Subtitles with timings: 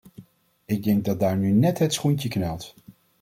[0.65, 2.73] Ik denk dat daar nu net het schoentje knelt.